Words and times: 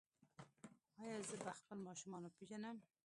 ایا 1.01 1.17
زه 1.27 1.35
به 1.43 1.51
خپل 1.59 1.77
ماشومان 1.87 2.21
وپیژنم؟ 2.25 2.77